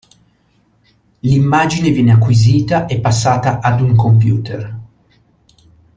[1.21, 4.79] L'immagine viene acquisita e passata ad un computer.